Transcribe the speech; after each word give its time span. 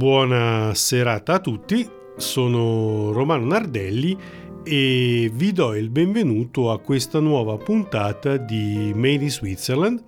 Buona 0.00 0.72
serata 0.72 1.34
a 1.34 1.40
tutti, 1.40 1.86
sono 2.16 3.12
Romano 3.12 3.44
Nardelli 3.44 4.16
e 4.64 5.30
vi 5.30 5.52
do 5.52 5.74
il 5.74 5.90
benvenuto 5.90 6.70
a 6.70 6.80
questa 6.80 7.20
nuova 7.20 7.58
puntata 7.58 8.38
di 8.38 8.92
Made 8.94 9.24
in 9.24 9.30
Switzerland, 9.30 10.02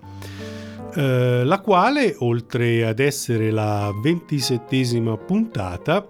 eh, 0.95 1.43
la 1.43 1.59
quale, 1.59 2.15
oltre 2.17 2.87
ad 2.87 2.97
essere 2.97 3.51
la 3.51 3.91
ventisettesima 4.01 5.15
puntata, 5.15 6.07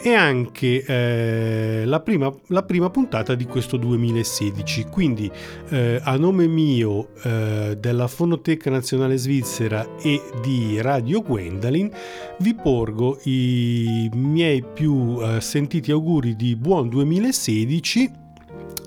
è 0.00 0.12
anche 0.12 0.84
eh, 0.84 1.82
la, 1.84 2.00
prima, 2.00 2.32
la, 2.48 2.62
prima, 2.62 2.90
puntata 2.90 3.34
di 3.34 3.44
questo 3.44 3.76
2016. 3.76 4.84
Quindi 4.84 5.30
eh, 5.70 6.00
a 6.02 6.16
nome 6.16 6.46
mio, 6.46 7.08
eh, 7.22 7.76
della 7.78 8.06
Fonoteca 8.06 8.70
Nazionale 8.70 9.16
Svizzera 9.16 9.96
e 9.96 10.22
di 10.42 10.80
Radio 10.80 11.22
Gwendalin 11.22 11.90
vi 12.38 12.54
porgo 12.54 13.18
i 13.24 14.10
miei 14.14 14.62
più 14.62 15.18
eh, 15.20 15.40
sentiti 15.40 15.90
auguri 15.90 16.36
di 16.36 16.56
buon 16.56 16.88
2016. 16.88 18.24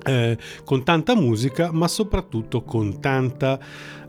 Eh, 0.02 0.38
con 0.64 0.84
tanta 0.86 1.14
musica 1.14 1.74
ma 1.74 1.90
soprattutto 1.90 2.64
con 2.64 3.02
tanta 3.02 3.60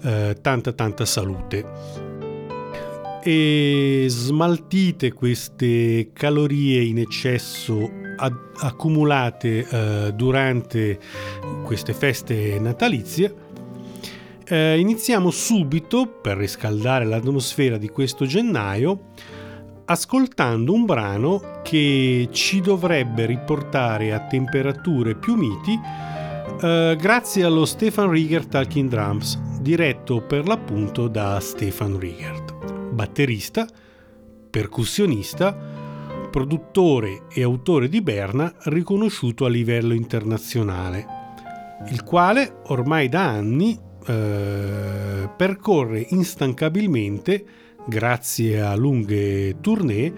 eh, 0.02 0.36
tanta 0.40 0.72
tanta 0.72 1.04
salute 1.04 2.09
e 3.22 4.06
smaltite 4.08 5.12
queste 5.12 6.10
calorie 6.12 6.82
in 6.82 6.98
eccesso 6.98 7.90
ad- 8.16 8.52
accumulate 8.58 9.66
eh, 9.68 10.12
durante 10.14 10.98
queste 11.64 11.92
feste 11.92 12.58
natalizie, 12.58 13.34
eh, 14.46 14.78
iniziamo 14.78 15.30
subito, 15.30 16.06
per 16.06 16.36
riscaldare 16.36 17.04
l'atmosfera 17.04 17.76
di 17.76 17.88
questo 17.88 18.26
gennaio, 18.26 19.12
ascoltando 19.84 20.72
un 20.72 20.84
brano 20.84 21.60
che 21.62 22.28
ci 22.32 22.60
dovrebbe 22.60 23.26
riportare 23.26 24.12
a 24.12 24.26
temperature 24.26 25.14
più 25.16 25.34
miti 25.34 25.78
eh, 26.62 26.96
grazie 26.98 27.44
allo 27.44 27.64
Stefan 27.64 28.10
Rieger 28.10 28.46
Talking 28.46 28.88
Drums, 28.88 29.38
diretto 29.60 30.20
per 30.20 30.46
l'appunto 30.46 31.08
da 31.08 31.40
Stefan 31.40 31.98
Riegert 31.98 32.39
batterista, 32.92 33.66
percussionista, 34.50 35.56
produttore 36.30 37.22
e 37.32 37.42
autore 37.42 37.88
di 37.88 38.00
Berna 38.02 38.52
riconosciuto 38.64 39.44
a 39.44 39.48
livello 39.48 39.92
internazionale, 39.92 41.06
il 41.90 42.02
quale 42.04 42.60
ormai 42.66 43.08
da 43.08 43.28
anni 43.28 43.78
eh, 44.06 45.28
percorre 45.36 46.06
instancabilmente, 46.10 47.44
grazie 47.86 48.60
a 48.60 48.74
lunghe 48.76 49.56
tournée, 49.60 50.12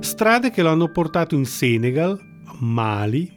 strade 0.00 0.50
che 0.50 0.62
lo 0.62 0.70
hanno 0.70 0.90
portato 0.90 1.34
in 1.34 1.44
Senegal, 1.44 2.18
Mali, 2.60 3.30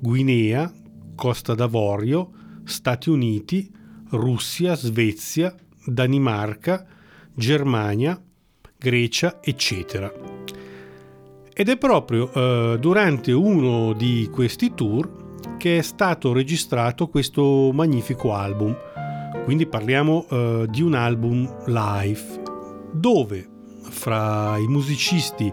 Guinea, 0.00 0.72
Costa 1.14 1.54
d'Avorio, 1.54 2.30
Stati 2.64 3.10
Uniti, 3.10 3.70
Russia, 4.10 4.74
Svezia, 4.74 5.54
Danimarca, 5.84 6.86
Germania, 7.38 8.20
Grecia, 8.76 9.38
eccetera. 9.40 10.12
Ed 11.54 11.68
è 11.68 11.78
proprio 11.78 12.32
eh, 12.32 12.78
durante 12.80 13.30
uno 13.30 13.92
di 13.92 14.28
questi 14.32 14.74
tour 14.74 15.56
che 15.56 15.78
è 15.78 15.82
stato 15.82 16.32
registrato 16.32 17.06
questo 17.06 17.70
magnifico 17.72 18.34
album. 18.34 18.76
Quindi 19.44 19.66
parliamo 19.66 20.26
eh, 20.28 20.66
di 20.68 20.82
un 20.82 20.94
album 20.94 21.64
live, 21.66 22.42
dove 22.90 23.48
fra 23.82 24.56
i 24.58 24.66
musicisti 24.66 25.52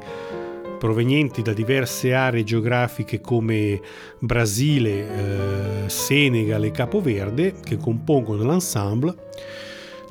provenienti 0.79 1.43
da 1.43 1.53
diverse 1.53 2.15
aree 2.15 2.43
geografiche 2.43 3.21
come 3.21 3.79
Brasile, 4.19 5.83
eh, 5.85 5.89
Senegal 5.89 6.63
e 6.63 6.71
Capoverde, 6.71 7.55
che 7.63 7.77
compongono 7.77 8.43
l'ensemble, 8.43 9.15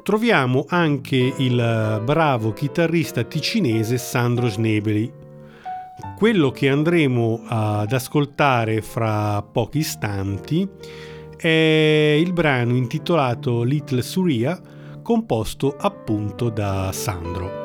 troviamo 0.05 0.67
anche 0.69 1.17
il 1.17 2.03
bravo 2.05 2.53
chitarrista 2.53 3.25
ticinese 3.25 3.97
Sandro 3.97 4.49
Snebeli. 4.49 5.11
Quello 6.17 6.51
che 6.51 6.69
andremo 6.69 7.41
ad 7.47 7.91
ascoltare 7.91 8.83
fra 8.83 9.43
pochi 9.43 9.79
istanti 9.79 10.69
è 11.37 12.17
il 12.21 12.33
brano 12.35 12.77
intitolato 12.77 13.63
Little 13.63 14.03
Suria, 14.03 14.61
composto 15.03 15.75
appunto 15.79 16.51
da 16.51 16.93
Sandro. 16.93 17.64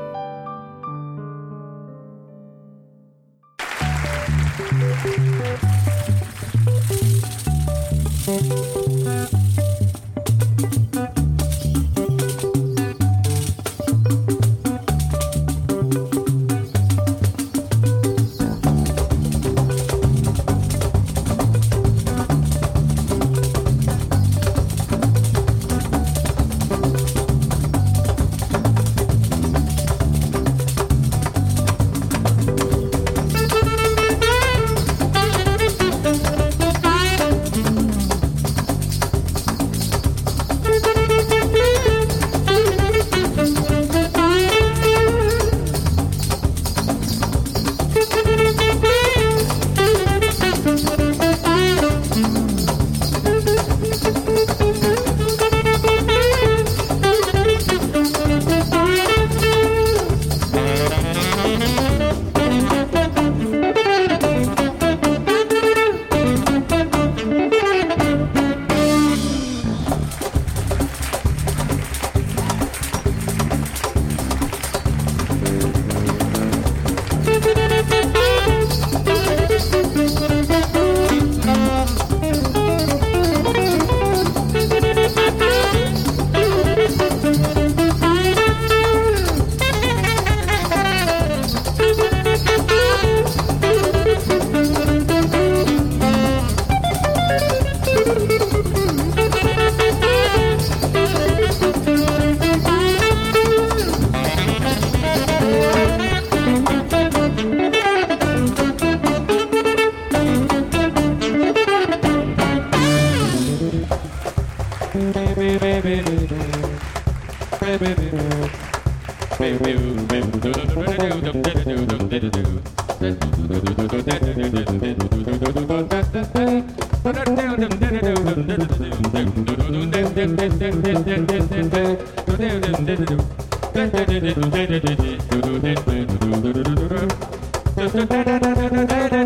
da 138.69 138.85
da 138.85 139.09
da 139.09 139.18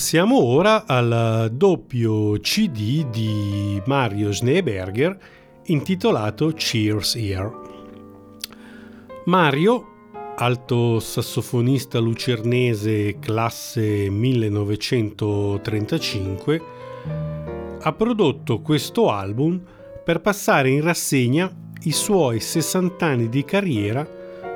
Passiamo 0.00 0.42
ora 0.42 0.86
al 0.86 1.50
doppio 1.52 2.40
CD 2.40 3.04
di 3.10 3.82
Mario 3.84 4.32
Schneeberger 4.32 5.18
intitolato 5.64 6.54
Cheers 6.54 7.16
Here. 7.16 7.50
Mario, 9.26 9.84
alto 10.36 11.00
sassofonista 11.00 11.98
lucernese 11.98 13.18
classe 13.18 14.08
1935, 14.08 16.62
ha 17.82 17.92
prodotto 17.92 18.62
questo 18.62 19.10
album 19.10 19.62
per 20.02 20.22
passare 20.22 20.70
in 20.70 20.80
rassegna 20.80 21.54
i 21.82 21.92
suoi 21.92 22.40
60 22.40 23.04
anni 23.04 23.28
di 23.28 23.44
carriera 23.44 24.08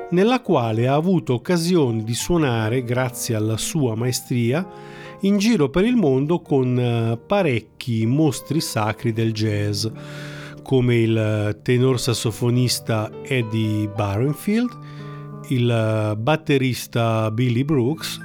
nella 0.09 0.41
quale 0.41 0.87
ha 0.87 0.95
avuto 0.95 1.33
occasione 1.33 2.03
di 2.03 2.15
suonare 2.15 2.83
grazie 2.83 3.35
alla 3.35 3.57
sua 3.57 3.93
maestria 3.93 5.04
in 5.21 5.37
giro 5.37 5.69
per 5.69 5.85
il 5.85 5.95
mondo 5.95 6.41
con 6.41 6.77
eh, 6.77 7.17
parecchi 7.25 8.05
mostri 8.05 8.61
sacri 8.61 9.13
del 9.13 9.31
jazz, 9.31 9.87
come 10.63 10.95
il 10.97 11.59
tenor 11.61 11.99
sassofonista 11.99 13.11
Eddie 13.23 13.87
Barenfield, 13.87 14.77
il 15.49 15.69
eh, 15.69 16.15
batterista 16.17 17.29
Billy 17.31 17.63
Brooks, 17.63 18.19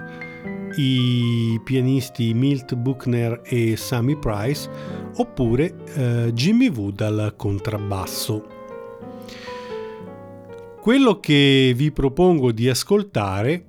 i 0.77 1.61
pianisti 1.65 2.33
Milt 2.33 2.75
Buchner 2.75 3.41
e 3.45 3.77
Sammy 3.77 4.17
Price, 4.17 4.69
oppure 5.17 5.75
eh, 5.95 6.31
Jimmy 6.33 6.69
Wood 6.71 7.01
al 7.01 7.35
contrabbasso. 7.37 8.59
Quello 10.81 11.21
che 11.21 11.75
vi 11.77 11.91
propongo 11.93 12.53
di 12.53 12.67
ascoltare 12.69 13.67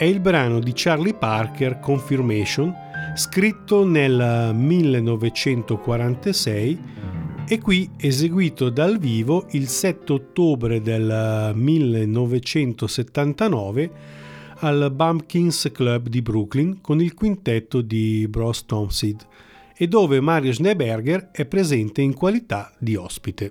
è 0.00 0.04
il 0.04 0.20
brano 0.20 0.60
di 0.60 0.72
Charlie 0.74 1.12
Parker 1.12 1.78
Confirmation 1.78 2.74
scritto 3.16 3.84
nel 3.84 4.54
1946 4.54 6.78
e 7.46 7.58
qui 7.58 7.90
eseguito 7.98 8.70
dal 8.70 8.96
vivo 8.96 9.44
il 9.50 9.68
7 9.68 10.14
ottobre 10.14 10.80
del 10.80 11.52
1979 11.54 13.90
al 14.60 14.90
Bumpkins 14.90 15.68
Club 15.70 16.08
di 16.08 16.22
Brooklyn 16.22 16.80
con 16.80 17.02
il 17.02 17.12
quintetto 17.12 17.82
di 17.82 18.26
Bros 18.26 18.64
Tomsid 18.64 19.20
e 19.76 19.86
dove 19.86 20.18
Mario 20.20 20.54
Schneeberger 20.54 21.28
è 21.30 21.44
presente 21.44 22.00
in 22.00 22.14
qualità 22.14 22.72
di 22.78 22.96
ospite. 22.96 23.50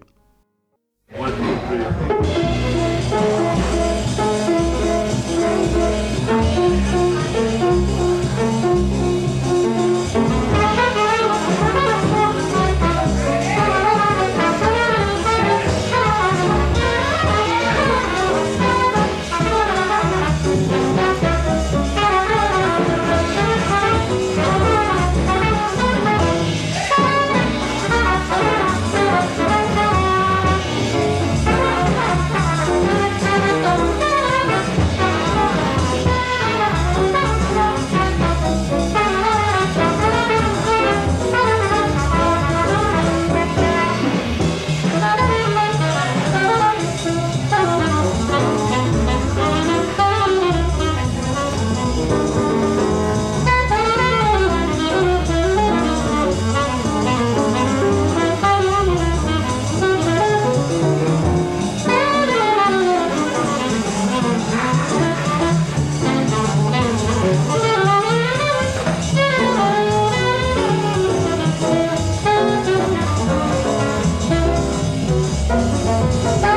啊。 76.10 76.49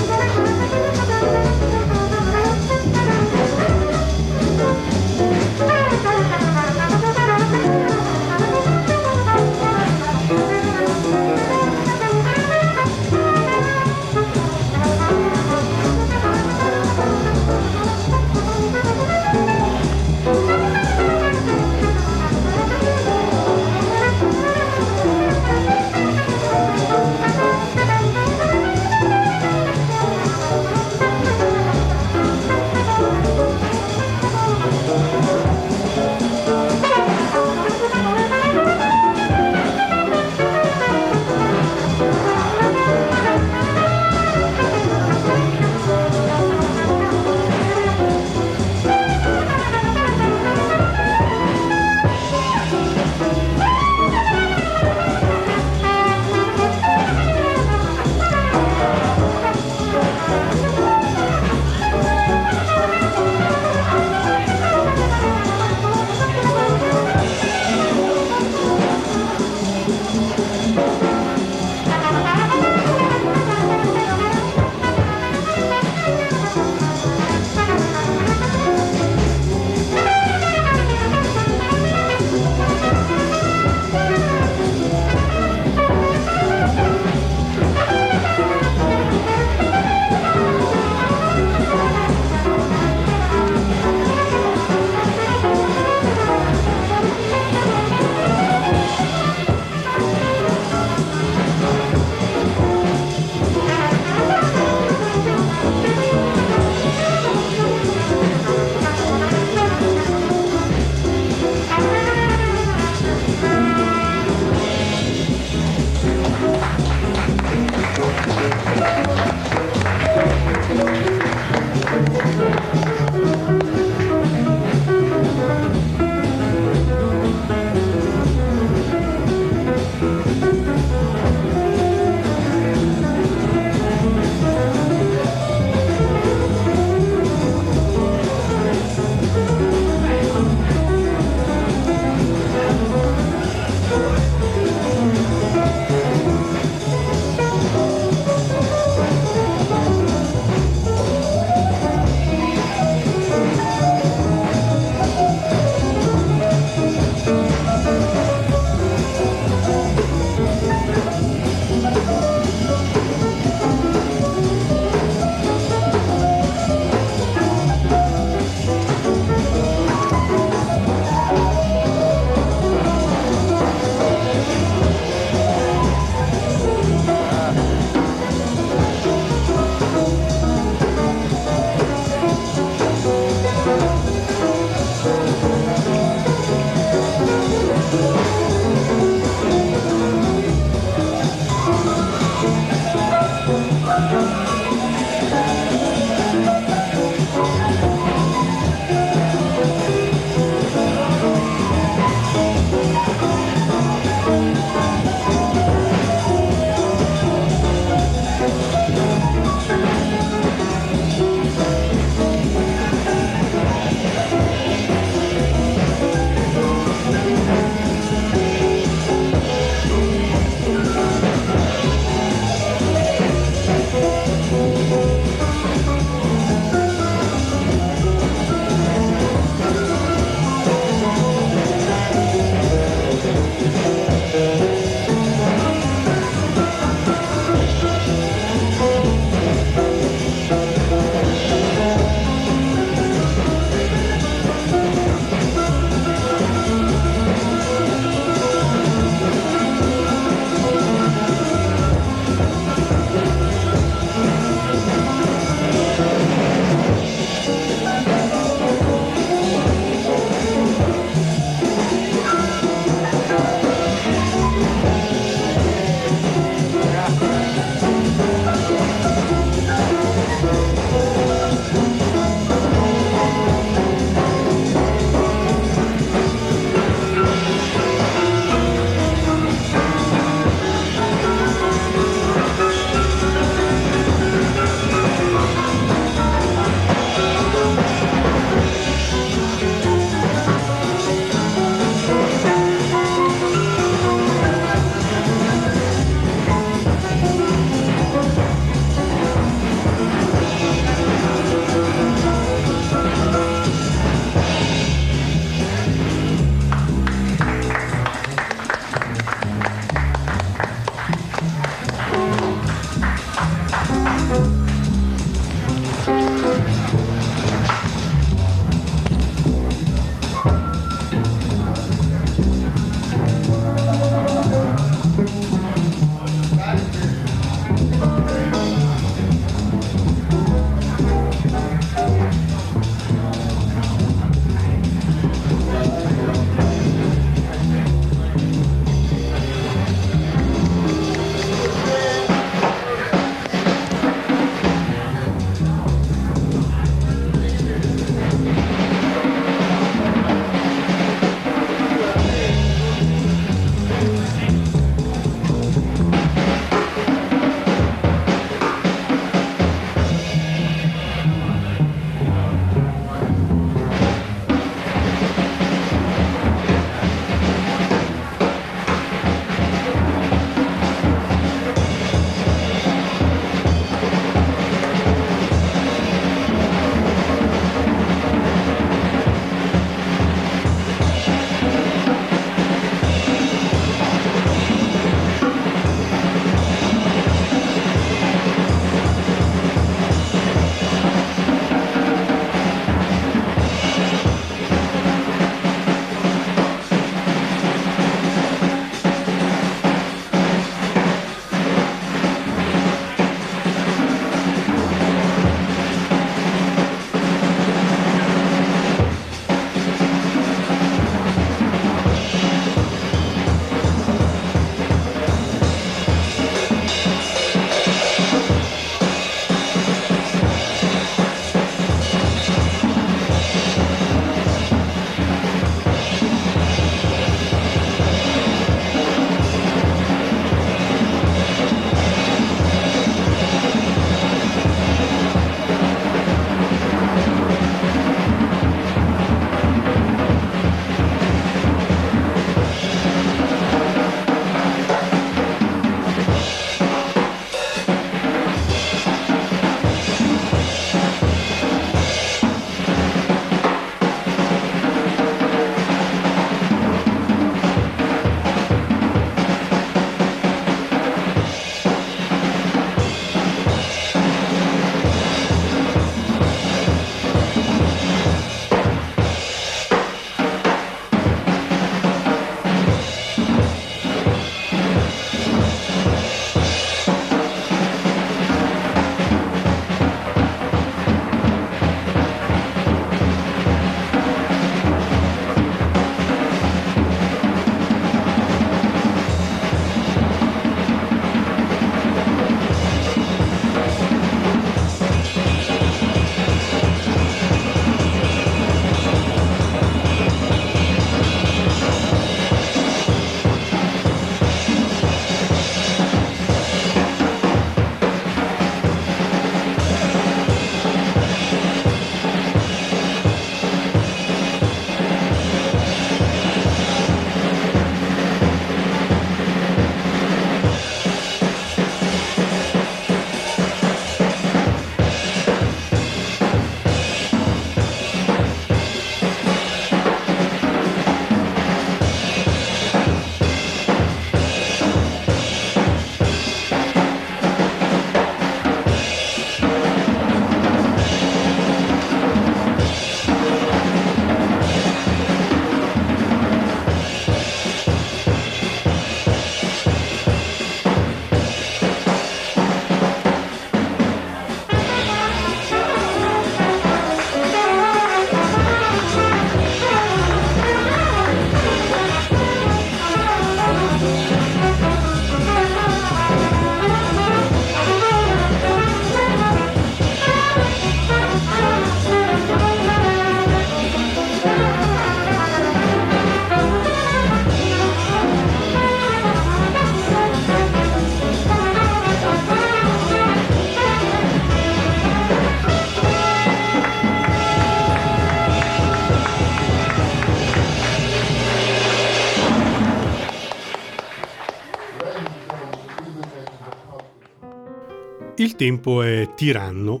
Tempo 598.56 599.02
è 599.02 599.34
tiranno, 599.34 600.00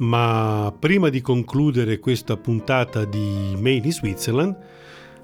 ma 0.00 0.70
prima 0.78 1.08
di 1.08 1.22
concludere 1.22 1.98
questa 1.98 2.36
puntata 2.36 3.06
di 3.06 3.56
Made 3.56 3.86
in 3.86 3.92
Switzerland, 3.92 4.56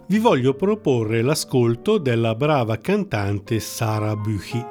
vi 0.06 0.18
voglio 0.18 0.54
proporre 0.54 1.20
l'ascolto 1.20 1.98
della 1.98 2.34
brava 2.34 2.78
cantante 2.78 3.60
Sara 3.60 4.16
Buchi, 4.16 4.64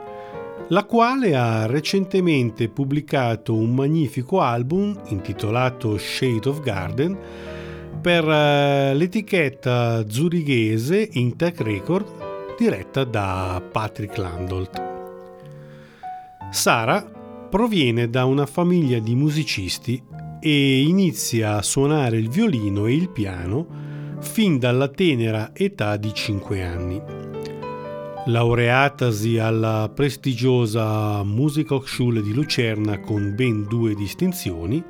la 0.69 0.83
quale 0.85 1.35
ha 1.35 1.67
recentemente 1.67 2.69
pubblicato 2.69 3.53
un 3.53 3.75
magnifico 3.75 4.41
album 4.41 4.99
intitolato 5.09 5.99
Shade 5.99 6.49
of 6.49 6.61
Garden 6.61 7.15
per 8.01 8.27
eh, 8.27 8.95
l'etichetta 8.95 10.09
zurighese 10.09 11.07
Intec 11.11 11.61
Record 11.61 12.55
diretta 12.57 13.03
da 13.03 13.61
Patrick 13.71 14.17
Landolt. 14.17 14.81
Sara 16.49 17.14
proviene 17.49 18.09
da 18.09 18.25
una 18.25 18.45
famiglia 18.45 18.99
di 18.99 19.15
musicisti 19.15 20.01
e 20.39 20.81
inizia 20.81 21.57
a 21.57 21.61
suonare 21.61 22.17
il 22.17 22.29
violino 22.29 22.85
e 22.85 22.93
il 22.93 23.09
piano 23.09 23.67
fin 24.19 24.59
dalla 24.59 24.87
tenera 24.89 25.51
età 25.53 25.97
di 25.97 26.13
5 26.13 26.63
anni. 26.63 27.01
Laureatasi 28.27 29.37
alla 29.37 29.89
prestigiosa 29.93 31.23
Musikhochschule 31.23 32.21
di 32.21 32.33
Lucerna 32.33 32.99
con 32.99 33.33
ben 33.35 33.65
due 33.67 33.93
distinzioni, 33.93 34.83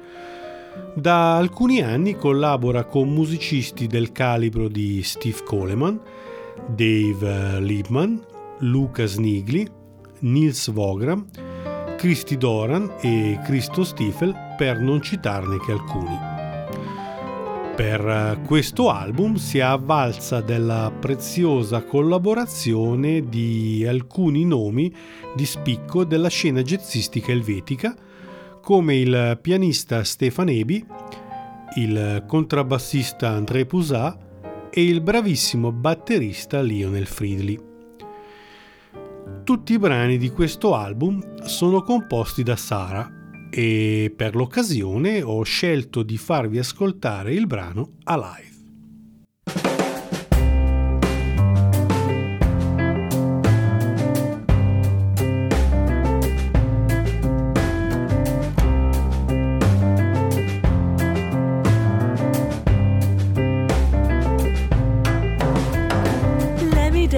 da 0.94 1.36
alcuni 1.38 1.82
anni 1.82 2.16
collabora 2.16 2.86
con 2.86 3.10
musicisti 3.10 3.88
del 3.88 4.12
calibro 4.12 4.68
di 4.70 5.04
Steve 5.04 5.44
Coleman, 5.44 6.00
Dave 6.68 7.60
Liebman, 7.60 8.26
Lucas 8.60 9.18
Nigli, 9.18 9.68
Nils 10.20 10.72
Vogram 10.72 11.26
Christy 11.98 12.38
Doran 12.38 12.96
e 13.02 13.40
Christo 13.44 13.84
Stiefel 13.84 14.36
per 14.58 14.80
non 14.80 15.02
citarne 15.02 15.58
che 15.60 15.72
alcuni. 15.72 16.18
Per 17.76 18.08
eh, 18.08 18.42
questo 18.46 18.90
album 18.90 19.36
si 19.36 19.58
è 19.58 19.62
avvalsa 19.62 20.40
della 20.40 20.92
preziosa 20.98 21.84
collaborazione 21.84 23.28
di 23.28 23.86
alcuni 23.86 24.46
nomi 24.46 24.94
di 25.36 25.46
spicco 25.46 26.06
della 26.06 26.30
scena 26.30 26.62
jazzistica 26.62 27.32
elvetica, 27.32 27.94
come 28.62 28.96
il 28.96 29.38
pianista 29.42 30.04
Stefan 30.04 30.50
Ebi, 30.50 30.86
il 31.76 32.24
contrabbassista 32.26 33.30
André 33.30 33.66
Pousat 33.66 34.18
e 34.70 34.84
il 34.84 35.02
bravissimo 35.02 35.72
batterista 35.72 36.62
Lionel 36.62 37.08
Friedli. 37.08 37.75
Tutti 39.46 39.74
i 39.74 39.78
brani 39.78 40.18
di 40.18 40.32
questo 40.32 40.74
album 40.74 41.44
sono 41.44 41.84
composti 41.84 42.42
da 42.42 42.56
Sara 42.56 43.08
e 43.52 44.12
per 44.18 44.36
l'occasione 44.36 45.22
ho 45.22 45.44
scelto 45.44 46.02
di 46.02 46.18
farvi 46.18 46.58
ascoltare 46.58 47.32
il 47.36 47.46
brano 47.46 47.92
Alive. 48.06 48.55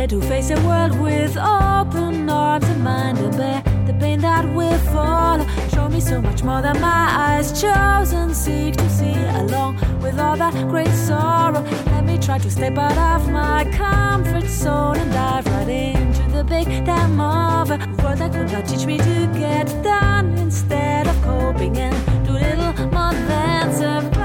To 0.06 0.22
face 0.22 0.52
a 0.52 0.62
world 0.68 1.00
with 1.00 1.36
open 1.38 2.30
arms 2.30 2.68
and 2.68 2.84
mind 2.84 3.18
to 3.18 3.30
bear 3.36 3.64
the 3.88 3.94
pain 3.94 4.20
that 4.20 4.46
will 4.54 4.78
follow. 4.94 5.44
Show 5.74 5.90
me 5.90 6.00
so 6.00 6.22
much 6.22 6.44
more 6.44 6.62
than 6.62 6.80
my 6.80 7.08
eyes 7.26 7.60
chose 7.60 8.12
and 8.12 8.36
seek 8.36 8.76
to 8.76 8.90
see, 8.92 9.16
along 9.42 9.78
with 10.00 10.20
all 10.20 10.38
that 10.38 10.54
great 10.70 10.94
sorrow. 11.08 11.64
Let 11.88 12.06
me 12.06 12.20
try 12.20 12.38
to 12.38 12.52
step 12.52 12.78
out 12.78 12.98
of 12.98 13.32
my 13.32 13.66
comfort 13.72 14.48
zone 14.48 14.98
and 14.98 15.12
dive 15.12 15.48
right 15.48 15.70
into 15.70 16.30
the 16.30 16.44
big 16.44 16.68
damn 16.86 17.20
a 17.20 17.66
world 18.04 18.20
that 18.20 18.32
could 18.34 18.52
not 18.52 18.68
teach 18.68 18.86
me 18.86 19.00
to 19.00 19.28
get 19.34 19.66
done 19.84 20.38
instead 20.38 21.08
of 21.08 21.20
coping 21.24 21.76
and 21.78 21.96
do 22.24 22.34
little 22.34 22.86
more 22.92 23.14
than 23.14 23.74
survive. 23.74 24.17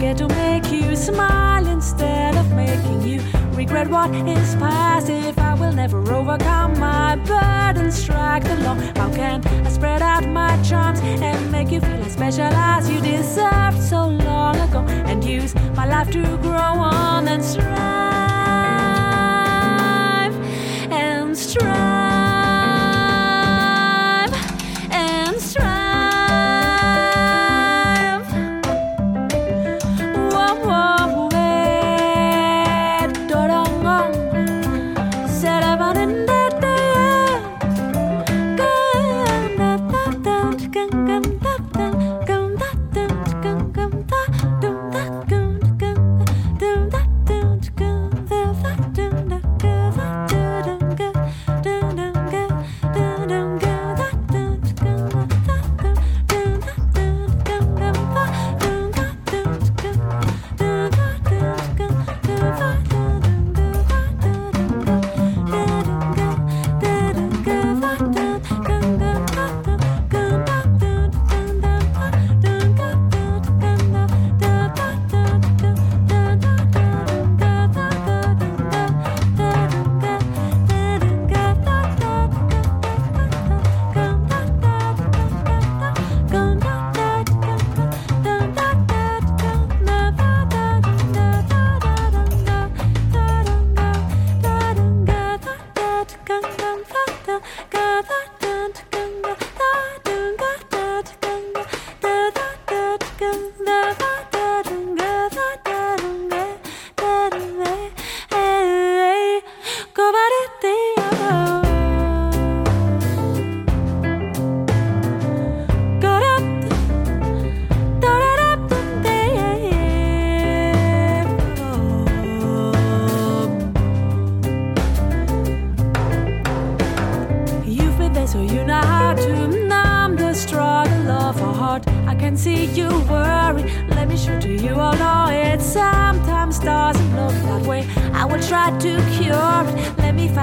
Forget 0.00 0.16
to 0.16 0.28
make 0.28 0.70
you 0.72 0.96
smile 0.96 1.66
instead 1.66 2.34
of 2.36 2.50
making 2.52 3.02
you 3.02 3.20
regret 3.52 3.88
what 3.88 4.10
is 4.14 4.54
past. 4.56 5.10
If 5.10 5.38
I 5.38 5.54
will 5.54 5.72
never 5.72 5.98
overcome 6.12 6.78
my 6.78 7.16
burden, 7.16 7.90
strike 7.90 8.44
the 8.44 8.56
law. 8.64 8.76
How 8.96 9.12
can 9.14 9.44
I 9.46 9.68
spread 9.70 10.00
out 10.00 10.26
my 10.26 10.60
charms 10.62 11.00
and 11.00 11.52
make 11.52 11.70
you 11.70 11.80
feel 11.80 12.02
as 12.04 12.12
special 12.12 12.52
as 12.72 12.88
you 12.90 13.00
deserved 13.00 13.82
so 13.82 14.08
long 14.08 14.56
ago? 14.56 14.80
And 15.10 15.22
use 15.22 15.54
my 15.76 15.86
life 15.86 16.10
to 16.12 16.22
grow 16.38 16.74
on 16.94 17.28
and 17.28 17.44
strive 17.44 17.74
and 20.90 21.36
strive. 21.36 22.09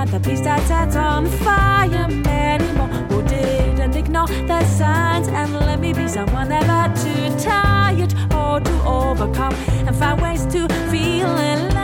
Find 0.07 0.23
the 0.23 0.29
peace 0.29 0.41
that's 0.41 0.67
set 0.67 0.95
on 0.95 1.25
fire. 1.25 2.07
Many 2.07 2.71
more 2.73 2.87
who 3.09 3.23
didn't 3.23 3.95
ignore 3.95 4.27
the 4.27 4.63
signs, 4.65 5.27
and 5.27 5.53
let 5.53 5.79
me 5.79 5.91
be 5.93 6.07
someone 6.07 6.49
never 6.49 6.93
too 6.95 7.37
tired 7.43 8.13
or 8.33 8.59
to 8.59 8.83
overcome 8.85 9.53
and 9.85 9.95
find 9.95 10.21
ways 10.21 10.45
to 10.45 10.67
feel 10.89 11.27
alive. 11.27 11.76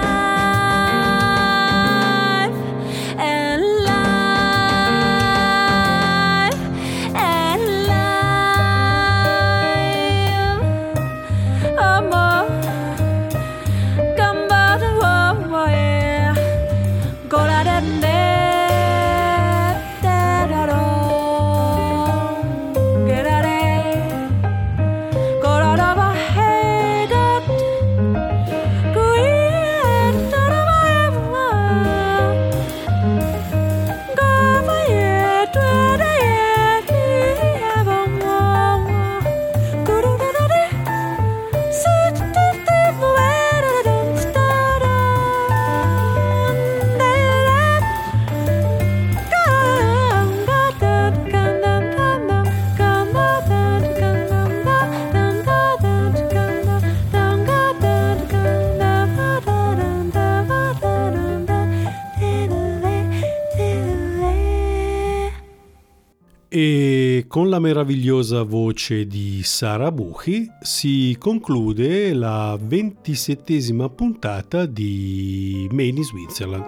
La 67.54 67.60
meravigliosa 67.60 68.42
voce 68.42 69.06
di 69.06 69.44
Sara 69.44 69.92
Buchi 69.92 70.50
si 70.60 71.16
conclude 71.20 72.12
la 72.16 72.58
ventisettesima 72.60 73.90
puntata 73.90 74.66
di 74.66 75.68
Made 75.72 76.00
in 76.00 76.04
Switzerland. 76.04 76.66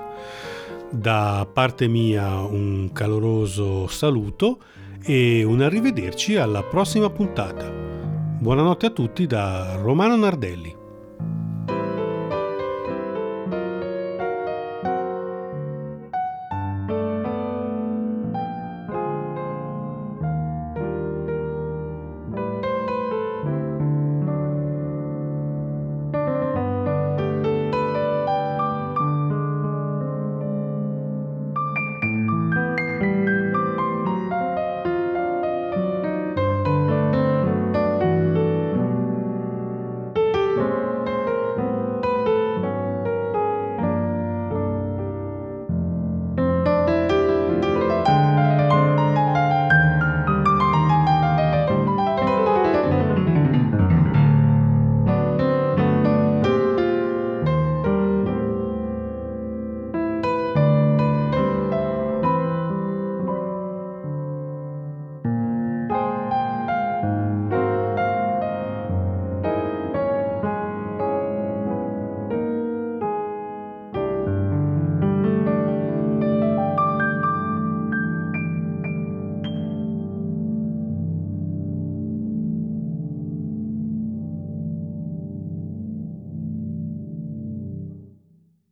Da 0.92 1.50
parte 1.52 1.88
mia 1.88 2.42
un 2.42 2.92
caloroso 2.94 3.88
saluto 3.88 4.60
e 5.02 5.44
un 5.44 5.62
arrivederci 5.62 6.36
alla 6.36 6.62
prossima 6.62 7.10
puntata. 7.10 7.68
Buonanotte 7.68 8.86
a 8.86 8.92
tutti 8.92 9.26
da 9.26 9.78
Romano 9.82 10.16
Nardelli. 10.16 10.85